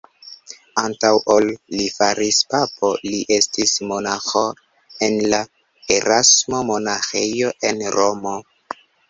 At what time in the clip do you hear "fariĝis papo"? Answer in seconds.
1.97-2.89